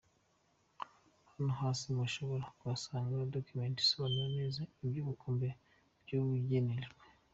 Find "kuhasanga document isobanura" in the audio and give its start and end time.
2.57-4.27